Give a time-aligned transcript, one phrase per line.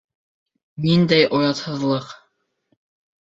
[0.85, 2.09] Ниндәй оятһыҙлыҡ!